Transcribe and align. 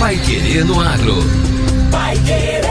Pai 0.00 0.16
Querer 0.16 0.64
no 0.64 0.80
Agro. 0.80 1.14
Pai 1.90 2.16
Querer. 2.20 2.62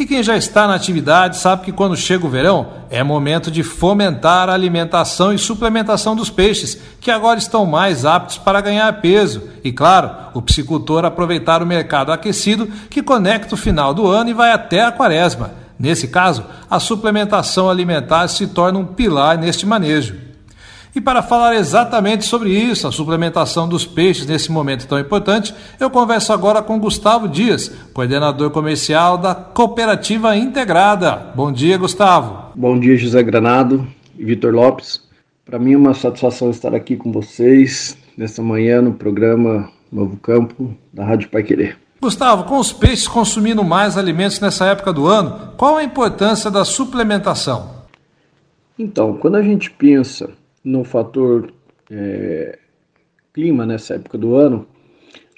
E 0.00 0.06
quem 0.06 0.22
já 0.22 0.34
está 0.34 0.66
na 0.66 0.74
atividade 0.74 1.36
sabe 1.36 1.62
que 1.62 1.72
quando 1.72 1.94
chega 1.94 2.24
o 2.24 2.30
verão 2.30 2.68
é 2.88 3.04
momento 3.04 3.50
de 3.50 3.62
fomentar 3.62 4.48
a 4.48 4.54
alimentação 4.54 5.30
e 5.30 5.38
suplementação 5.38 6.16
dos 6.16 6.30
peixes, 6.30 6.80
que 6.98 7.10
agora 7.10 7.38
estão 7.38 7.66
mais 7.66 8.06
aptos 8.06 8.38
para 8.38 8.62
ganhar 8.62 8.90
peso. 9.02 9.42
E 9.62 9.70
claro, 9.70 10.10
o 10.32 10.40
piscicultor 10.40 11.04
aproveitar 11.04 11.62
o 11.62 11.66
mercado 11.66 12.12
aquecido 12.12 12.66
que 12.88 13.02
conecta 13.02 13.54
o 13.54 13.58
final 13.58 13.92
do 13.92 14.06
ano 14.06 14.30
e 14.30 14.32
vai 14.32 14.52
até 14.52 14.82
a 14.82 14.90
quaresma. 14.90 15.50
Nesse 15.78 16.08
caso, 16.08 16.46
a 16.70 16.80
suplementação 16.80 17.68
alimentar 17.68 18.26
se 18.28 18.46
torna 18.46 18.78
um 18.78 18.86
pilar 18.86 19.36
neste 19.36 19.66
manejo. 19.66 20.29
E 20.94 21.00
para 21.00 21.22
falar 21.22 21.54
exatamente 21.54 22.24
sobre 22.24 22.50
isso, 22.50 22.88
a 22.88 22.92
suplementação 22.92 23.68
dos 23.68 23.86
peixes 23.86 24.26
nesse 24.26 24.50
momento 24.50 24.88
tão 24.88 24.98
importante, 24.98 25.54
eu 25.78 25.88
converso 25.88 26.32
agora 26.32 26.60
com 26.62 26.80
Gustavo 26.80 27.28
Dias, 27.28 27.68
coordenador 27.94 28.50
comercial 28.50 29.16
da 29.16 29.32
Cooperativa 29.32 30.36
Integrada. 30.36 31.32
Bom 31.34 31.52
dia, 31.52 31.78
Gustavo. 31.78 32.50
Bom 32.56 32.78
dia, 32.78 32.96
José 32.96 33.22
Granado 33.22 33.86
e 34.18 34.24
Vitor 34.24 34.52
Lopes. 34.52 35.00
Para 35.44 35.60
mim 35.60 35.74
é 35.74 35.76
uma 35.76 35.94
satisfação 35.94 36.50
estar 36.50 36.74
aqui 36.74 36.96
com 36.96 37.12
vocês 37.12 37.96
nesta 38.16 38.42
manhã 38.42 38.82
no 38.82 38.92
programa 38.92 39.70
Novo 39.92 40.16
Campo 40.16 40.74
da 40.92 41.04
Rádio 41.04 41.28
Pai 41.28 41.44
Querer. 41.44 41.78
Gustavo, 42.02 42.44
com 42.44 42.58
os 42.58 42.72
peixes 42.72 43.06
consumindo 43.06 43.62
mais 43.62 43.96
alimentos 43.96 44.40
nessa 44.40 44.66
época 44.66 44.92
do 44.92 45.06
ano, 45.06 45.52
qual 45.56 45.76
a 45.76 45.84
importância 45.84 46.50
da 46.50 46.64
suplementação? 46.64 47.78
Então, 48.78 49.16
quando 49.18 49.36
a 49.36 49.42
gente 49.42 49.70
pensa 49.70 50.30
no 50.64 50.84
fator 50.84 51.52
é, 51.90 52.58
clima 53.32 53.64
nessa 53.66 53.94
época 53.94 54.18
do 54.18 54.34
ano, 54.34 54.66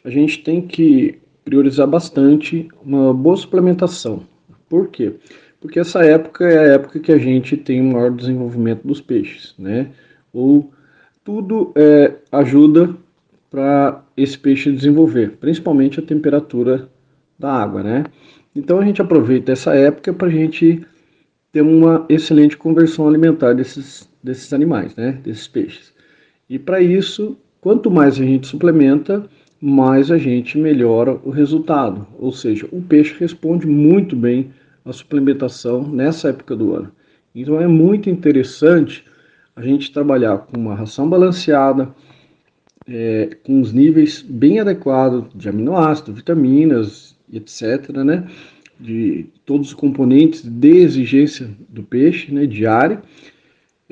a 0.04 0.10
gente 0.10 0.42
tem 0.42 0.60
que 0.60 1.18
priorizar 1.44 1.86
bastante 1.86 2.68
uma 2.84 3.12
boa 3.12 3.36
suplementação. 3.36 4.24
Por 4.68 4.88
quê? 4.88 5.14
Porque 5.60 5.78
essa 5.78 6.04
época 6.04 6.44
é 6.44 6.58
a 6.58 6.74
época 6.74 6.98
que 6.98 7.12
a 7.12 7.18
gente 7.18 7.56
tem 7.56 7.80
o 7.80 7.92
maior 7.92 8.10
desenvolvimento 8.10 8.86
dos 8.86 9.00
peixes, 9.00 9.54
né? 9.58 9.90
Ou 10.32 10.72
tudo 11.24 11.72
é, 11.76 12.14
ajuda 12.32 12.96
para 13.50 14.02
esse 14.16 14.36
peixe 14.38 14.72
desenvolver, 14.72 15.36
principalmente 15.38 16.00
a 16.00 16.02
temperatura 16.02 16.88
da 17.38 17.52
água, 17.52 17.82
né? 17.82 18.04
Então 18.56 18.80
a 18.80 18.84
gente 18.84 19.00
aproveita 19.00 19.52
essa 19.52 19.74
época 19.74 20.12
para 20.12 20.26
a 20.26 20.30
gente 20.30 20.84
ter 21.52 21.60
uma 21.60 22.06
excelente 22.08 22.56
conversão 22.56 23.06
alimentar 23.06 23.52
desses, 23.52 24.08
desses 24.22 24.52
animais, 24.52 24.96
né, 24.96 25.20
desses 25.22 25.46
peixes. 25.46 25.92
E 26.48 26.58
para 26.58 26.80
isso, 26.80 27.36
quanto 27.60 27.90
mais 27.90 28.14
a 28.14 28.24
gente 28.24 28.46
suplementa, 28.46 29.28
mais 29.60 30.10
a 30.10 30.18
gente 30.18 30.58
melhora 30.58 31.20
o 31.22 31.30
resultado. 31.30 32.06
Ou 32.18 32.32
seja, 32.32 32.66
o 32.72 32.82
peixe 32.82 33.14
responde 33.18 33.66
muito 33.66 34.16
bem 34.16 34.50
à 34.84 34.92
suplementação 34.92 35.86
nessa 35.86 36.30
época 36.30 36.56
do 36.56 36.74
ano. 36.74 36.90
Então 37.34 37.60
é 37.60 37.68
muito 37.68 38.10
interessante 38.10 39.04
a 39.54 39.62
gente 39.62 39.92
trabalhar 39.92 40.38
com 40.38 40.58
uma 40.58 40.74
ração 40.74 41.08
balanceada, 41.08 41.94
é, 42.88 43.36
com 43.44 43.60
os 43.60 43.72
níveis 43.72 44.22
bem 44.22 44.58
adequados 44.58 45.26
de 45.34 45.48
aminoácidos, 45.48 46.14
vitaminas, 46.16 47.16
etc., 47.32 47.90
né? 48.04 48.26
De 48.82 49.26
todos 49.46 49.68
os 49.68 49.74
componentes 49.74 50.42
de 50.42 50.76
exigência 50.78 51.48
do 51.68 51.82
peixe, 51.82 52.32
né? 52.34 52.46
Diário 52.46 53.00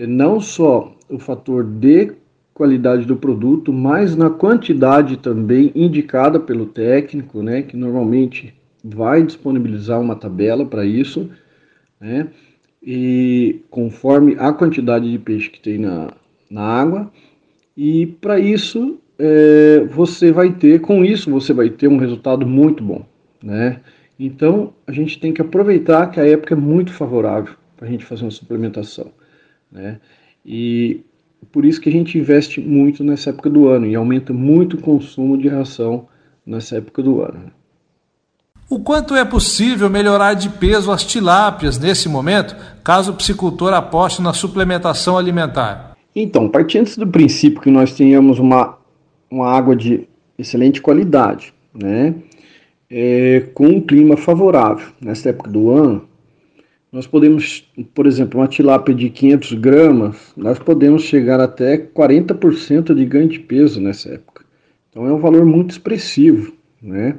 não 0.07 0.41
só 0.41 0.97
o 1.09 1.19
fator 1.19 1.65
de 1.65 2.13
qualidade 2.55 3.07
do 3.07 3.17
produto, 3.17 3.73
mas 3.73 4.15
na 4.15 4.29
quantidade 4.29 5.17
também 5.17 5.73
indicada 5.75 6.39
pelo 6.39 6.67
técnico, 6.67 7.43
né, 7.43 7.63
que 7.63 7.77
normalmente 7.77 8.55
vai 8.85 9.23
disponibilizar 9.23 10.01
uma 10.01 10.17
tabela 10.17 10.65
para 10.65 10.85
isso, 10.85 11.31
né, 12.01 12.29
e 12.83 13.61
conforme 13.71 14.37
a 14.39 14.53
quantidade 14.53 15.11
de 15.11 15.19
peixe 15.19 15.51
que 15.51 15.61
tem 15.61 15.79
na, 15.79 16.13
na 16.51 16.63
água, 16.63 17.11
e 17.77 18.07
para 18.07 18.39
isso 18.39 18.99
é, 19.19 19.87
você 19.91 20.31
vai 20.33 20.53
ter, 20.53 20.81
com 20.81 21.05
isso 21.05 21.31
você 21.31 21.53
vai 21.53 21.71
ter 21.71 21.89
um 21.89 21.99
resultado 21.99 22.47
muito 22.47 22.83
bom, 22.83 23.07
né? 23.43 23.81
Então 24.23 24.75
a 24.87 24.93
gente 24.93 25.19
tem 25.19 25.33
que 25.33 25.41
aproveitar 25.41 26.11
que 26.11 26.21
a 26.21 26.27
época 26.27 26.53
é 26.53 26.57
muito 26.57 26.93
favorável 26.93 27.55
para 27.75 27.89
a 27.89 27.91
gente 27.91 28.05
fazer 28.05 28.25
uma 28.25 28.31
suplementação. 28.31 29.11
Né? 29.73 29.99
E 30.45 31.01
por 31.51 31.65
isso 31.65 31.81
que 31.81 31.89
a 31.89 31.93
gente 31.93 32.19
investe 32.19 32.61
muito 32.61 33.03
nessa 33.03 33.31
época 33.31 33.49
do 33.49 33.67
ano 33.67 33.87
e 33.87 33.95
aumenta 33.95 34.31
muito 34.35 34.77
o 34.77 34.81
consumo 34.81 35.39
de 35.39 35.49
ração 35.49 36.07
nessa 36.45 36.77
época 36.77 37.03
do 37.03 37.23
ano. 37.23 37.51
O 38.69 38.79
quanto 38.81 39.17
é 39.17 39.25
possível 39.25 39.89
melhorar 39.89 40.35
de 40.35 40.51
peso 40.51 40.93
as 40.93 41.03
tilápias 41.03 41.79
nesse 41.79 42.07
momento, 42.07 42.55
caso 42.85 43.13
o 43.13 43.17
psicultor 43.17 43.73
aposte 43.73 44.21
na 44.21 44.35
suplementação 44.35 45.17
alimentar? 45.17 45.97
Então, 46.15 46.47
partindo 46.47 46.95
do 46.97 47.07
princípio 47.07 47.63
que 47.63 47.71
nós 47.71 47.95
tenhamos 47.95 48.39
uma, 48.39 48.77
uma 49.31 49.49
água 49.51 49.75
de 49.75 50.07
excelente 50.39 50.83
qualidade, 50.83 51.55
né? 51.75 52.15
É, 52.91 53.41
com 53.55 53.67
um 53.67 53.81
clima 53.81 54.17
favorável 54.17 54.89
nessa 55.01 55.29
época 55.29 55.51
do 55.51 55.71
ano, 55.71 56.09
nós 56.93 57.07
podemos, 57.07 57.65
por 57.95 58.05
exemplo, 58.07 58.41
uma 58.41 58.49
tilápia 58.49 58.93
de 58.93 59.09
500 59.11 59.53
gramas, 59.55 60.33
nós 60.37 60.59
podemos 60.59 61.03
chegar 61.03 61.39
até 61.39 61.79
40% 61.79 62.93
de 62.93 63.05
ganho 63.05 63.29
de 63.29 63.39
peso 63.39 63.81
nessa 63.81 64.15
época. 64.15 64.45
Então 64.91 65.07
é 65.07 65.13
um 65.13 65.21
valor 65.21 65.45
muito 65.45 65.71
expressivo, 65.71 66.53
né? 66.83 67.17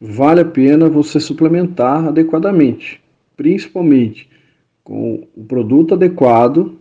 Vale 0.00 0.40
a 0.40 0.44
pena 0.44 0.88
você 0.88 1.18
suplementar 1.18 2.06
adequadamente, 2.06 3.02
principalmente 3.36 4.30
com 4.84 5.26
o 5.36 5.44
produto 5.44 5.94
adequado 5.94 6.78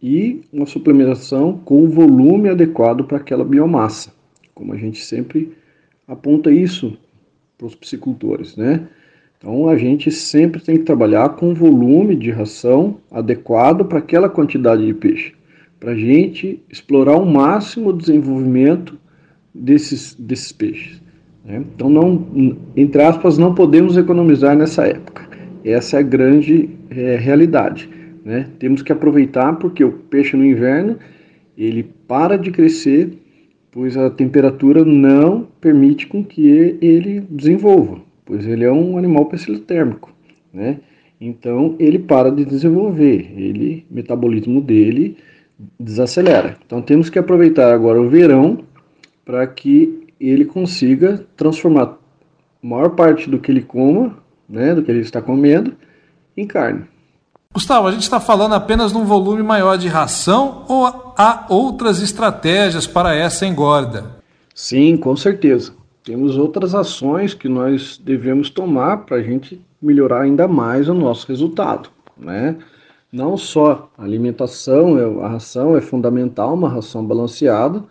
e 0.00 0.42
uma 0.52 0.66
suplementação 0.66 1.58
com 1.64 1.82
o 1.82 1.88
volume 1.88 2.50
adequado 2.50 3.04
para 3.04 3.16
aquela 3.16 3.44
biomassa, 3.44 4.12
como 4.54 4.74
a 4.74 4.76
gente 4.76 5.02
sempre 5.02 5.52
aponta 6.06 6.52
isso 6.52 6.96
para 7.62 7.68
os 7.68 7.74
psicultores, 7.76 8.56
né? 8.56 8.80
Então 9.38 9.68
a 9.68 9.76
gente 9.76 10.10
sempre 10.10 10.60
tem 10.60 10.76
que 10.76 10.84
trabalhar 10.84 11.30
com 11.30 11.54
volume 11.54 12.16
de 12.16 12.30
ração 12.30 12.98
adequado 13.10 13.84
para 13.84 13.98
aquela 13.98 14.28
quantidade 14.28 14.84
de 14.84 14.94
peixe, 14.94 15.32
para 15.78 15.92
a 15.92 15.96
gente 15.96 16.62
explorar 16.68 17.14
ao 17.14 17.24
máximo 17.24 17.90
o 17.90 17.92
desenvolvimento 17.92 18.98
desses, 19.54 20.14
desses 20.14 20.52
peixes. 20.52 21.00
Né? 21.44 21.62
Então 21.74 21.88
não, 21.88 22.56
entre 22.76 23.02
aspas, 23.02 23.38
não 23.38 23.54
podemos 23.54 23.96
economizar 23.96 24.56
nessa 24.56 24.86
época. 24.86 25.28
Essa 25.64 25.96
é 25.96 26.00
a 26.00 26.02
grande 26.02 26.70
é, 26.90 27.16
realidade. 27.16 27.88
Né? 28.24 28.48
Temos 28.58 28.82
que 28.82 28.92
aproveitar 28.92 29.52
porque 29.54 29.84
o 29.84 29.92
peixe 29.92 30.36
no 30.36 30.44
inverno 30.44 30.98
ele 31.56 31.82
para 32.08 32.36
de 32.36 32.50
crescer, 32.50 33.12
pois 33.72 33.96
a 33.96 34.08
temperatura 34.08 34.84
não 34.84 35.48
permite 35.60 36.06
com 36.06 36.22
que 36.22 36.46
ele 36.80 37.20
desenvolva 37.28 38.00
pois 38.24 38.46
ele 38.46 38.64
é 38.64 38.72
um 38.72 38.96
animal 38.96 39.26
pessilotérmico, 39.26 40.10
né? 40.52 40.80
Então 41.20 41.76
ele 41.78 41.98
para 41.98 42.30
de 42.30 42.44
desenvolver, 42.44 43.30
ele, 43.36 43.86
o 43.90 43.94
metabolismo 43.94 44.60
dele 44.60 45.18
desacelera. 45.78 46.56
Então 46.64 46.82
temos 46.82 47.08
que 47.08 47.18
aproveitar 47.18 47.72
agora 47.72 48.00
o 48.00 48.08
verão 48.08 48.64
para 49.24 49.46
que 49.46 50.06
ele 50.18 50.44
consiga 50.44 51.24
transformar 51.36 51.98
a 52.62 52.66
maior 52.66 52.90
parte 52.90 53.28
do 53.28 53.38
que 53.38 53.52
ele 53.52 53.62
coma, 53.62 54.16
né, 54.48 54.74
do 54.74 54.82
que 54.82 54.90
ele 54.90 55.00
está 55.00 55.20
comendo, 55.20 55.74
em 56.36 56.46
carne. 56.46 56.84
Gustavo, 57.54 57.88
a 57.88 57.92
gente 57.92 58.02
está 58.02 58.18
falando 58.18 58.54
apenas 58.54 58.92
de 58.92 58.98
um 58.98 59.04
volume 59.04 59.42
maior 59.42 59.76
de 59.76 59.88
ração 59.88 60.64
ou 60.68 60.86
há 60.86 61.46
outras 61.48 62.00
estratégias 62.00 62.86
para 62.86 63.14
essa 63.14 63.46
engorda? 63.46 64.22
Sim, 64.54 64.96
com 64.96 65.16
certeza 65.16 65.72
temos 66.04 66.36
outras 66.36 66.74
ações 66.74 67.34
que 67.34 67.48
nós 67.48 68.00
devemos 68.02 68.50
tomar 68.50 68.98
para 68.98 69.18
a 69.18 69.22
gente 69.22 69.60
melhorar 69.80 70.22
ainda 70.22 70.48
mais 70.48 70.88
o 70.88 70.94
nosso 70.94 71.26
resultado, 71.28 71.88
né? 72.16 72.56
Não 73.12 73.36
só 73.36 73.90
a 73.96 74.04
alimentação, 74.04 74.98
é, 74.98 75.24
a 75.24 75.28
ração 75.28 75.76
é 75.76 75.80
fundamental, 75.80 76.54
uma 76.54 76.68
ração 76.68 77.04
balanceada, 77.04 77.84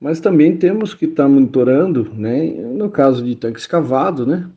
mas 0.00 0.18
também 0.18 0.56
temos 0.56 0.94
que 0.94 1.04
estar 1.04 1.24
tá 1.24 1.28
monitorando, 1.28 2.10
né? 2.14 2.46
No 2.50 2.90
caso 2.90 3.22
de 3.24 3.36
tanque 3.36 3.60
escavado, 3.60 4.26
né? 4.26 4.48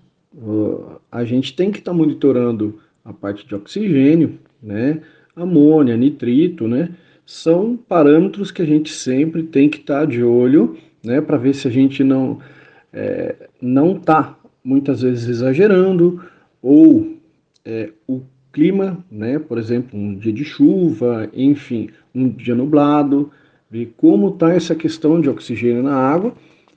A 1.12 1.24
gente 1.26 1.56
tem 1.56 1.72
que 1.72 1.80
estar 1.80 1.92
tá 1.92 1.98
monitorando 1.98 2.80
a 3.10 3.14
parte 3.14 3.48
de 3.48 3.56
oxigênio, 3.56 4.40
né? 4.62 5.02
Amônia, 5.36 5.98
nitrito, 5.98 6.68
né? 6.68 6.90
São 7.26 7.78
parâmetros 7.78 8.52
que 8.52 8.62
a 8.62 8.66
gente 8.66 8.92
sempre 8.92 9.44
tem 9.44 9.70
que 9.70 9.78
estar 9.78 10.02
tá 10.02 10.06
de 10.06 10.24
olho, 10.24 10.78
né? 11.04 11.22
Para 11.22 11.38
ver 11.38 11.54
se 11.54 11.68
a 11.68 11.72
gente 11.72 12.04
não 12.04 12.40
é, 12.94 13.36
não 13.62 13.96
está 13.96 14.38
muitas 14.64 15.02
vezes 15.02 15.28
exagerando, 15.28 16.22
ou 16.62 17.18
é, 17.66 17.90
o 18.08 18.22
clima, 18.52 19.04
né, 19.12 19.40
por 19.40 19.58
exemplo, 19.58 19.98
um 19.98 20.16
dia 20.16 20.34
de 20.34 20.44
chuva, 20.44 21.30
enfim, 21.34 21.90
um 22.14 22.28
dia 22.30 22.56
nublado, 22.56 23.32
ver 23.70 23.94
como 23.96 24.30
está 24.30 24.54
essa 24.54 24.76
questão 24.76 25.22
de 25.22 25.30
oxigênio 25.30 25.84
na 25.84 25.96
água, 25.96 26.34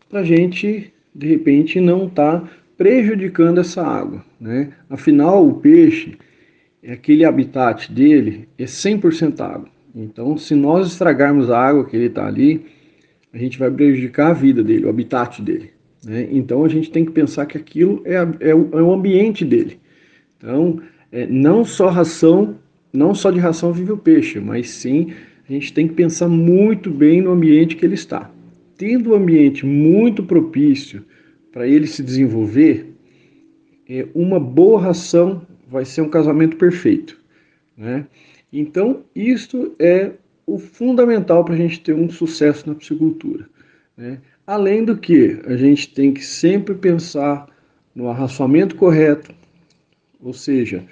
para 0.08 0.20
a 0.20 0.24
gente, 0.24 0.92
de 1.14 1.26
repente, 1.26 1.80
não 1.80 2.06
estar 2.06 2.40
tá 2.40 2.48
prejudicando 2.82 3.60
essa 3.60 3.80
água. 3.80 4.24
Né? 4.40 4.70
Afinal, 4.90 5.46
o 5.46 5.54
peixe, 5.54 6.18
aquele 6.86 7.24
habitat 7.24 7.92
dele 7.92 8.48
é 8.58 8.64
100% 8.64 9.40
água. 9.40 9.68
Então, 9.94 10.36
se 10.36 10.56
nós 10.56 10.88
estragarmos 10.88 11.48
a 11.48 11.60
água 11.60 11.84
que 11.84 11.94
ele 11.94 12.06
está 12.06 12.26
ali, 12.26 12.66
a 13.32 13.38
gente 13.38 13.56
vai 13.56 13.70
prejudicar 13.70 14.30
a 14.30 14.32
vida 14.32 14.64
dele, 14.64 14.86
o 14.86 14.88
habitat 14.88 15.40
dele. 15.40 15.70
Né? 16.04 16.26
Então 16.32 16.64
a 16.64 16.68
gente 16.68 16.90
tem 16.90 17.04
que 17.04 17.12
pensar 17.12 17.46
que 17.46 17.56
aquilo 17.56 18.02
é, 18.04 18.16
é, 18.40 18.52
o, 18.52 18.68
é 18.72 18.82
o 18.82 18.92
ambiente 18.92 19.44
dele. 19.44 19.78
Então, 20.36 20.80
é, 21.12 21.24
não 21.24 21.64
só 21.64 21.88
ração, 21.88 22.56
não 22.92 23.14
só 23.14 23.30
de 23.30 23.38
ração 23.38 23.72
vive 23.72 23.92
o 23.92 23.96
peixe, 23.96 24.40
mas 24.40 24.70
sim 24.70 25.12
a 25.48 25.52
gente 25.52 25.72
tem 25.72 25.86
que 25.86 25.94
pensar 25.94 26.26
muito 26.26 26.90
bem 26.90 27.20
no 27.20 27.30
ambiente 27.30 27.76
que 27.76 27.86
ele 27.86 27.94
está. 27.94 28.28
Tendo 28.76 29.12
um 29.12 29.14
ambiente 29.14 29.64
muito 29.64 30.24
propício 30.24 31.04
para 31.52 31.68
ele 31.68 31.86
se 31.86 32.02
desenvolver, 32.02 32.92
é, 33.88 34.06
uma 34.14 34.40
boa 34.40 34.80
ração 34.80 35.46
vai 35.68 35.84
ser 35.84 36.00
um 36.00 36.08
casamento 36.08 36.56
perfeito. 36.56 37.20
Né? 37.76 38.06
Então, 38.52 39.04
isto 39.14 39.74
é 39.78 40.12
o 40.46 40.58
fundamental 40.58 41.44
para 41.44 41.54
a 41.54 41.56
gente 41.56 41.80
ter 41.80 41.94
um 41.94 42.10
sucesso 42.10 42.68
na 42.68 42.74
piscicultura. 42.74 43.48
Né? 43.96 44.18
Além 44.46 44.84
do 44.84 44.96
que, 44.96 45.40
a 45.46 45.56
gente 45.56 45.92
tem 45.92 46.12
que 46.12 46.24
sempre 46.24 46.74
pensar 46.74 47.46
no 47.94 48.08
arraçoamento 48.08 48.74
correto, 48.76 49.32
ou 50.20 50.32
seja, 50.32 50.84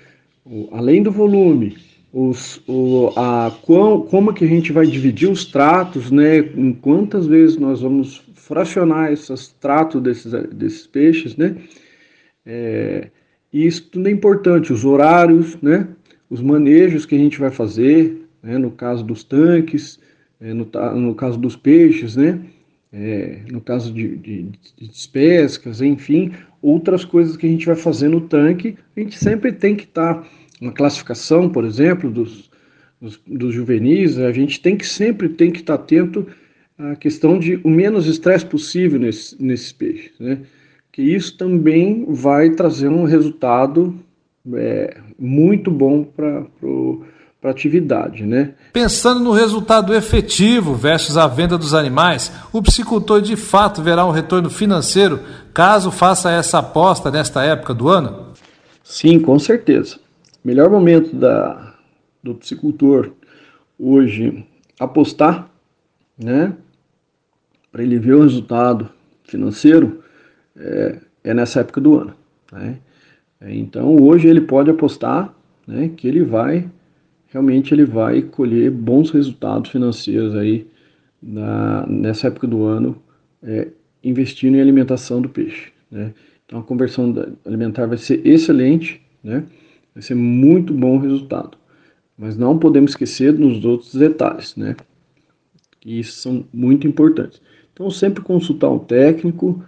o, 0.45 0.69
além 0.73 1.03
do 1.03 1.11
volume, 1.11 1.77
os, 2.13 2.63
o, 2.67 3.13
a, 3.17 3.57
qual, 3.63 4.03
como 4.03 4.33
que 4.33 4.45
a 4.45 4.49
gente 4.49 4.73
vai 4.73 4.87
dividir 4.87 5.31
os 5.31 5.45
tratos, 5.45 6.11
né? 6.11 6.39
Em 6.39 6.73
quantas 6.73 7.27
vezes 7.27 7.57
nós 7.57 7.83
vamos 7.83 8.23
fracionar 8.35 9.13
esses 9.13 9.49
tratos 9.49 10.03
desses, 10.03 10.33
desses 10.51 10.87
peixes, 10.87 11.37
né? 11.37 11.57
É, 12.45 13.09
isso 13.53 13.89
tudo 13.91 14.09
é 14.09 14.11
importante, 14.11 14.73
os 14.73 14.85
horários, 14.85 15.57
né? 15.63 15.89
Os 16.29 16.41
manejos 16.41 17.07
que 17.07 17.15
a 17.15 17.19
gente 17.19 17.39
vai 17.39 17.51
fazer, 17.51 18.27
né? 18.43 18.57
no 18.59 18.71
caso 18.71 19.05
dos 19.05 19.25
tanques, 19.25 19.99
é, 20.41 20.53
no, 20.55 20.69
no 20.97 21.15
caso 21.15 21.39
dos 21.39 21.57
peixes, 21.57 22.17
né? 22.17 22.41
é, 22.93 23.41
no 23.51 23.61
caso 23.61 23.93
de, 23.93 24.17
de, 24.17 24.43
de 24.79 25.87
enfim, 25.87 26.33
outras 26.61 27.05
coisas 27.05 27.37
que 27.37 27.47
a 27.47 27.49
gente 27.49 27.67
vai 27.67 27.77
fazer 27.77 28.09
no 28.09 28.23
tanque, 28.23 28.77
a 28.97 29.01
gente 29.01 29.17
sempre 29.17 29.53
tem 29.53 29.77
que 29.77 29.85
estar 29.85 30.15
tá, 30.15 30.29
uma 30.61 30.73
classificação, 30.73 31.49
por 31.49 31.65
exemplo, 31.65 32.11
dos, 32.11 32.51
dos, 33.01 33.21
dos, 33.27 33.55
juvenis, 33.55 34.19
a 34.19 34.33
gente 34.33 34.61
tem 34.61 34.77
que 34.77 34.87
sempre 34.87 35.29
tem 35.29 35.51
que 35.51 35.61
estar 35.61 35.79
tá 35.79 35.83
atento 35.83 36.27
à 36.79 36.95
questão 36.97 37.39
de 37.39 37.61
o 37.65 37.71
menos 37.71 38.07
estresse 38.07 38.45
possível 38.45 38.99
nesse, 38.99 39.43
nesses 39.43 39.73
peixes, 39.73 40.13
né? 40.19 40.41
Que 40.93 41.03
isso 41.03 41.37
também 41.37 42.05
vai 42.09 42.51
trazer 42.51 42.89
um 42.89 43.05
resultado 43.05 43.95
é, 44.55 44.99
muito 45.19 45.71
bom 45.71 46.05
para 46.05 46.45
para 47.41 47.51
atividade, 47.51 48.27
né? 48.27 48.53
Pensando 48.73 49.21
no 49.21 49.33
resultado 49.33 49.95
efetivo 49.95 50.75
versus 50.75 51.17
a 51.17 51.27
venda 51.27 51.57
dos 51.57 51.73
animais, 51.73 52.31
o 52.53 52.61
psicultor 52.61 53.23
de 53.23 53.35
fato 53.35 53.83
verá 53.83 54.05
um 54.05 54.11
retorno 54.11 54.51
financeiro 54.51 55.21
caso 55.55 55.91
faça 55.91 56.31
essa 56.31 56.59
aposta 56.59 57.11
nesta 57.11 57.43
época 57.43 57.73
do 57.73 57.89
ano? 57.89 58.27
Sim, 58.85 59.19
com 59.21 59.39
certeza. 59.39 59.99
Melhor 60.45 60.71
momento 60.71 61.15
da, 61.15 61.75
do 62.23 62.35
psicultor 62.35 63.13
hoje 63.79 64.47
apostar, 64.79 65.51
né? 66.19 66.57
Para 67.71 67.83
ele 67.83 67.99
ver 67.99 68.15
o 68.15 68.23
resultado 68.23 68.89
financeiro 69.25 70.03
é, 70.57 70.99
é 71.25 71.35
nessa 71.35 71.61
época 71.61 71.81
do 71.81 71.97
ano. 71.97 72.15
Né? 72.53 72.79
Então 73.43 73.97
hoje 73.97 74.29
ele 74.29 74.41
pode 74.41 74.71
apostar 74.71 75.33
né, 75.67 75.89
que 75.97 76.09
ele 76.09 76.25
vai 76.25 76.69
realmente 77.31 77.73
ele 77.73 77.85
vai 77.85 78.23
colher 78.23 78.71
bons 78.71 79.11
resultados 79.11 79.71
financeiros 79.71 80.35
aí 80.35 80.67
na, 81.23 81.87
nessa 81.87 82.27
época 82.27 82.47
do 82.47 82.65
ano, 82.65 83.01
é, 83.43 83.69
investindo 84.03 84.57
em 84.57 84.61
alimentação 84.61 85.21
do 85.21 85.29
peixe. 85.29 85.73
Né? 85.91 86.13
Então 86.45 86.59
a 86.59 86.63
conversão 86.63 87.15
alimentar 87.47 87.87
vai 87.87 87.99
ser 87.99 88.27
excelente, 88.27 89.01
né? 89.23 89.45
Vai 89.95 90.03
ser 90.03 90.15
muito 90.15 90.73
bom 90.73 90.97
o 90.97 91.01
resultado. 91.01 91.59
Mas 92.17 92.37
não 92.37 92.59
podemos 92.59 92.93
esquecer 92.93 93.33
dos 93.33 93.65
outros 93.65 93.95
detalhes, 93.95 94.55
né? 94.57 94.77
que 95.81 96.05
são 96.05 96.45
muito 96.53 96.87
importantes. 96.87 97.41
Então 97.73 97.91
sempre 97.91 98.23
consultar 98.23 98.69
um 98.69 98.79
técnico, 98.79 99.65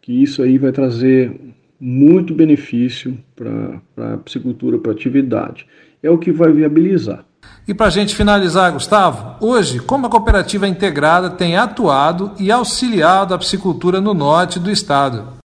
que 0.00 0.22
isso 0.22 0.42
aí 0.42 0.58
vai 0.58 0.70
trazer 0.70 1.32
muito 1.80 2.34
benefício 2.34 3.18
para 3.34 4.14
a 4.14 4.16
piscicultura, 4.18 4.78
para 4.78 4.92
a 4.92 4.94
atividade 4.94 5.66
é 6.02 6.10
o 6.10 6.18
que 6.18 6.32
vai 6.32 6.52
viabilizar. 6.52 7.24
E 7.66 7.74
para 7.74 7.86
a 7.86 7.90
gente 7.90 8.14
finalizar, 8.14 8.72
Gustavo, 8.72 9.44
hoje, 9.44 9.80
como 9.80 10.06
a 10.06 10.10
cooperativa 10.10 10.66
integrada 10.66 11.30
tem 11.30 11.56
atuado 11.56 12.32
e 12.38 12.50
auxiliado 12.50 13.34
a 13.34 13.38
piscicultura 13.38 14.00
no 14.00 14.14
norte 14.14 14.58
do 14.58 14.70
estado? 14.70 15.38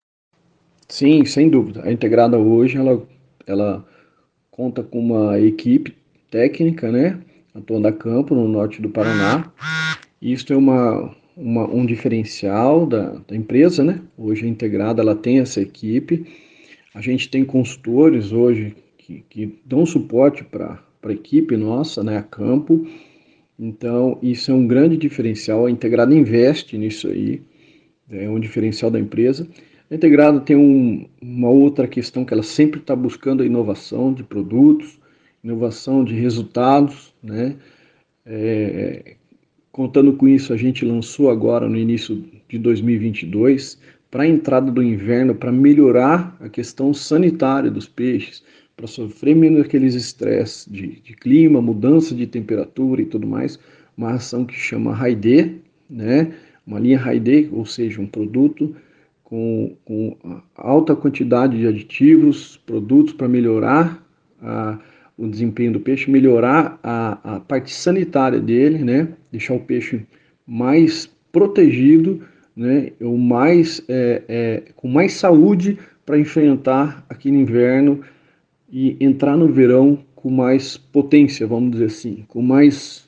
Sim, 0.88 1.26
sem 1.26 1.50
dúvida. 1.50 1.84
A 1.84 1.92
Integrada 1.92 2.38
hoje 2.38 2.78
ela, 2.78 3.02
ela 3.48 3.86
conta 4.52 4.84
com 4.84 5.00
uma 5.00 5.40
equipe 5.40 5.96
técnica, 6.30 6.92
né? 6.92 7.18
Atuando 7.56 7.88
a 7.88 7.92
campo 7.92 8.36
no 8.36 8.48
norte 8.48 8.82
do 8.82 8.90
Paraná. 8.90 9.52
Isso 10.22 10.52
é 10.54 10.56
uma, 10.56 11.16
uma, 11.36 11.66
um 11.68 11.86
diferencial 11.86 12.86
da, 12.86 13.22
da 13.28 13.36
empresa, 13.36 13.84
né? 13.84 14.02
Hoje 14.18 14.46
a 14.46 14.50
Integrada 14.50 15.02
ela 15.02 15.16
tem 15.16 15.40
essa 15.40 15.62
equipe. 15.62 16.26
A 16.94 17.02
gente 17.02 17.30
tem 17.30 17.44
consultores 17.46 18.32
hoje 18.32 18.76
que, 18.98 19.24
que 19.30 19.60
dão 19.66 19.86
suporte 19.86 20.44
para 20.44 20.80
a 21.04 21.12
equipe 21.12 21.56
nossa, 21.58 22.04
né? 22.04 22.18
A 22.18 22.24
campo. 22.24 22.86
Então, 23.58 24.18
isso 24.22 24.52
é 24.52 24.54
um 24.54 24.68
grande 24.68 24.98
diferencial. 24.98 25.66
A 25.66 25.72
Integrada 25.72 26.14
investe 26.14 26.78
nisso 26.78 27.08
aí. 27.08 27.42
É 28.10 28.30
um 28.30 28.40
diferencial 28.40 28.92
da 28.92 29.00
empresa. 29.00 29.48
A 29.92 29.96
Integrada 29.96 30.40
tem 30.40 30.56
um, 30.56 31.06
uma 31.22 31.50
outra 31.50 31.86
questão 31.86 32.24
que 32.24 32.34
ela 32.34 32.44
sempre 32.44 32.80
está 32.80 32.96
buscando 32.96 33.44
a 33.44 33.46
inovação 33.46 34.14
de 34.14 34.24
produtos, 34.24 34.98
inovação 35.44 36.06
de 36.06 36.14
resultados, 36.14 37.14
né? 37.22 37.58
É, 38.26 39.16
contando 39.70 40.14
com 40.14 40.30
isso, 40.30 40.54
a 40.54 40.58
gente 40.58 40.86
lançou 40.86 41.30
agora 41.30 41.68
no 41.68 41.76
início 41.76 42.24
de 42.48 42.58
2022 42.58 43.82
para 44.10 44.24
a 44.24 44.28
entrada 44.28 44.72
do 44.72 44.82
inverno, 44.82 45.36
para 45.36 45.52
melhorar 45.52 46.38
a 46.40 46.48
questão 46.48 46.94
sanitária 46.94 47.70
dos 47.70 47.86
peixes, 47.86 48.42
para 48.78 48.88
sofrer 48.88 49.36
menos 49.36 49.60
aqueles 49.60 49.94
estresses 49.94 50.72
de, 50.72 51.02
de, 51.02 51.14
clima, 51.14 51.62
mudança 51.62 52.16
de 52.16 52.26
temperatura 52.26 53.02
e 53.02 53.06
tudo 53.06 53.28
mais, 53.28 53.60
uma 53.98 54.12
ação 54.12 54.46
que 54.46 54.56
chama 54.56 54.94
Raide, 54.94 55.58
né? 55.90 56.34
Uma 56.66 56.80
linha 56.80 56.98
Raide, 56.98 57.50
ou 57.52 57.66
seja, 57.66 58.00
um 58.00 58.08
produto 58.08 58.74
com, 59.32 59.78
com 59.86 60.18
alta 60.58 60.94
quantidade 60.94 61.58
de 61.58 61.66
aditivos, 61.66 62.58
produtos 62.66 63.14
para 63.14 63.30
melhorar 63.30 64.06
a, 64.42 64.78
o 65.18 65.26
desempenho 65.26 65.72
do 65.72 65.80
peixe, 65.80 66.12
melhorar 66.12 66.78
a, 66.84 67.36
a 67.36 67.40
parte 67.40 67.74
sanitária 67.74 68.42
dele, 68.42 68.80
né? 68.80 69.08
deixar 69.32 69.54
o 69.54 69.60
peixe 69.62 70.06
mais 70.46 71.10
protegido, 71.32 72.22
né? 72.54 72.92
ou 73.00 73.18
mais, 73.18 73.82
é, 73.88 74.22
é, 74.28 74.64
com 74.76 74.90
mais 74.90 75.14
saúde 75.14 75.80
para 76.06 76.20
enfrentar 76.20 77.06
aquele 77.08 77.38
inverno 77.38 78.02
e 78.70 78.98
entrar 79.00 79.38
no 79.38 79.48
verão 79.48 80.00
com 80.14 80.30
mais 80.30 80.76
potência, 80.76 81.48
vamos 81.48 81.72
dizer 81.72 81.86
assim, 81.86 82.26
com 82.28 82.42
mais 82.42 83.08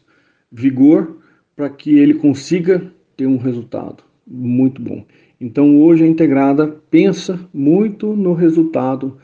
vigor 0.50 1.18
para 1.54 1.70
que 1.70 2.00
ele 2.00 2.14
consiga 2.14 2.90
ter 3.18 3.28
um 3.28 3.36
resultado 3.36 4.06
muito 4.26 4.82
bom. 4.82 5.06
Então, 5.40 5.82
hoje 5.82 6.04
a 6.04 6.08
integrada 6.08 6.68
pensa 6.90 7.40
muito 7.54 8.14
no 8.16 8.34
resultado 8.34 9.18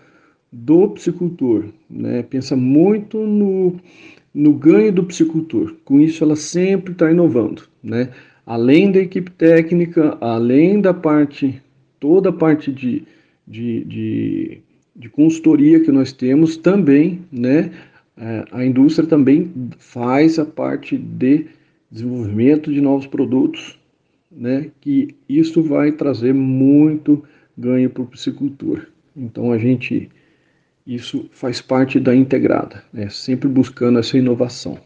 do 0.52 0.90
psicultor, 0.90 1.66
né? 1.90 2.24
pensa 2.24 2.56
muito 2.56 3.20
no, 3.20 3.76
no 4.34 4.54
ganho 4.54 4.92
do 4.92 5.04
psicultor. 5.04 5.76
Com 5.86 6.00
isso, 6.00 6.24
ela 6.24 6.36
sempre 6.36 6.92
está 6.92 7.12
inovando. 7.12 7.64
Né? 7.84 8.10
Além 8.46 8.92
da 8.92 9.00
equipe 9.00 9.32
técnica, 9.32 10.18
além 10.20 10.82
da 10.82 10.94
parte, 10.94 11.62
toda 12.00 12.30
a 12.30 12.34
parte 12.34 12.72
de, 12.72 13.04
de, 13.48 13.84
de, 13.84 14.62
de 14.96 15.10
consultoria 15.10 15.80
que 15.80 15.92
nós 15.92 16.12
temos, 16.12 16.58
também 16.58 17.22
né? 17.32 17.72
É, 18.22 18.44
a 18.52 18.66
indústria 18.66 19.08
também 19.08 19.50
faz 19.78 20.38
a 20.38 20.46
parte 20.46 20.98
de 20.98 21.46
desenvolvimento 21.90 22.70
de 22.72 22.82
novos 22.82 23.08
produtos 23.08 23.79
né, 24.32 24.70
que 24.80 25.16
isso 25.28 25.62
vai 25.64 25.92
trazer 25.92 26.34
muito 26.34 27.24
ganho 27.58 27.90
para 27.90 28.04
o 28.04 28.08
piscicultor. 28.08 28.88
Então 29.16 29.52
a 29.52 29.58
gente 29.58 30.10
isso 30.86 31.30
faz 31.32 31.62
parte 31.62 32.00
da 32.00 32.16
integrada, 32.16 32.84
né, 32.92 33.10
sempre 33.10 33.48
buscando 33.48 34.00
essa 34.00 34.18
inovação. 34.18 34.78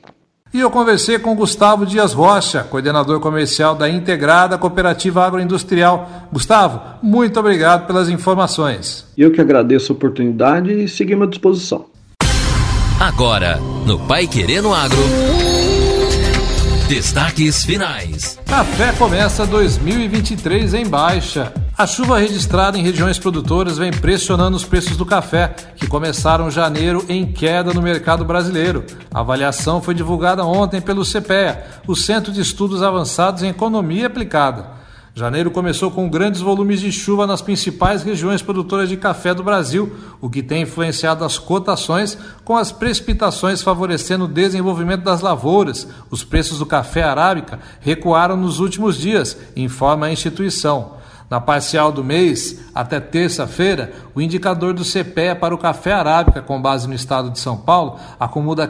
E 0.53 0.59
eu 0.59 0.69
conversei 0.69 1.17
com 1.17 1.35
Gustavo 1.35 1.83
Dias 1.83 2.13
Rocha, 2.13 2.63
coordenador 2.63 3.19
comercial 3.19 3.73
da 3.73 3.89
Integrada 3.89 4.55
Cooperativa 4.55 5.25
Agroindustrial. 5.25 6.29
Gustavo, 6.31 6.79
muito 7.01 7.39
obrigado 7.39 7.87
pelas 7.87 8.07
informações. 8.07 9.07
Eu 9.17 9.31
que 9.31 9.41
agradeço 9.41 9.91
a 9.91 9.95
oportunidade 9.95 10.71
e 10.71 10.87
seguimos 10.87 11.27
à 11.27 11.29
disposição. 11.31 11.85
Agora, 12.99 13.57
no 13.87 13.97
Pai 14.07 14.27
Querendo 14.27 14.71
Agro. 14.71 15.52
Destaques 16.93 17.65
finais. 17.65 18.37
Café 18.45 18.91
começa 18.91 19.47
2023 19.47 20.75
em 20.75 20.85
baixa. 20.85 21.51
A 21.75 21.87
chuva 21.87 22.19
registrada 22.19 22.77
em 22.77 22.83
regiões 22.83 23.17
produtoras 23.17 23.79
vem 23.79 23.89
pressionando 23.89 24.55
os 24.55 24.63
preços 24.63 24.95
do 24.95 25.03
café, 25.03 25.55
que 25.75 25.87
começaram 25.87 26.51
janeiro 26.51 27.03
em 27.09 27.25
queda 27.25 27.73
no 27.73 27.81
mercado 27.81 28.23
brasileiro. 28.23 28.85
A 29.11 29.21
avaliação 29.21 29.81
foi 29.81 29.95
divulgada 29.95 30.45
ontem 30.45 30.79
pelo 30.79 31.03
CPEA, 31.03 31.65
o 31.87 31.95
Centro 31.95 32.31
de 32.31 32.41
Estudos 32.41 32.83
Avançados 32.83 33.41
em 33.41 33.49
Economia 33.49 34.05
Aplicada. 34.05 34.82
Janeiro 35.15 35.51
começou 35.51 35.91
com 35.91 36.09
grandes 36.09 36.41
volumes 36.41 36.79
de 36.79 36.91
chuva 36.91 37.27
nas 37.27 37.39
principais 37.39 38.01
regiões 38.01 38.41
produtoras 38.41 38.89
de 38.89 38.97
café 38.97 39.31
do 39.31 39.43
Brasil, 39.43 39.95
o 40.19 40.27
que 40.27 40.41
tem 40.41 40.63
influenciado 40.63 41.23
as 41.23 41.37
cotações, 41.37 42.17
com 42.43 42.57
as 42.57 42.71
precipitações 42.71 43.61
favorecendo 43.61 44.25
o 44.25 44.27
desenvolvimento 44.27 45.03
das 45.03 45.21
lavouras. 45.21 45.87
Os 46.09 46.23
preços 46.23 46.57
do 46.57 46.65
café 46.65 47.03
arábica 47.03 47.59
recuaram 47.79 48.35
nos 48.35 48.59
últimos 48.59 48.97
dias, 48.97 49.37
informa 49.55 50.07
a 50.07 50.11
instituição. 50.11 51.02
Na 51.33 51.41
parcial 51.41 51.91
do 51.91 52.03
mês, 52.03 52.59
até 52.75 52.99
terça-feira, 52.99 53.91
o 54.13 54.21
indicador 54.21 54.71
do 54.71 54.85
CPE 54.85 55.33
para 55.41 55.55
o 55.55 55.57
café 55.57 55.91
arábica, 55.91 56.43
com 56.43 56.61
base 56.61 56.87
no 56.87 56.93
estado 56.93 57.31
de 57.31 57.39
São 57.39 57.57
Paulo, 57.57 57.97
acumula 58.19 58.67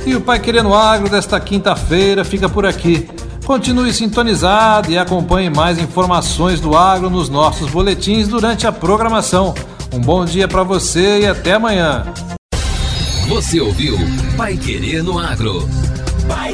E 0.04 0.16
o 0.16 0.22
Pai 0.22 0.40
Querendo 0.40 0.74
Agro 0.74 1.08
desta 1.08 1.40
quinta-feira 1.40 2.26
fica 2.26 2.50
por 2.50 2.66
aqui. 2.66 3.08
Continue 3.46 3.94
sintonizado 3.94 4.92
e 4.92 4.98
acompanhe 4.98 5.52
mais 5.52 5.78
informações 5.78 6.60
do 6.60 6.76
agro 6.76 7.10
nos 7.10 7.30
nossos 7.30 7.70
boletins 7.70 8.28
durante 8.28 8.66
a 8.66 8.72
programação. 8.72 9.54
Um 9.94 10.00
bom 10.00 10.26
dia 10.26 10.48
para 10.48 10.64
você 10.64 11.20
e 11.22 11.28
até 11.28 11.54
amanhã. 11.54 12.12
Você 13.28 13.60
ouviu 13.60 13.96
Pai 14.36 14.60
Agro. 15.30 15.70
Pai. 16.28 16.54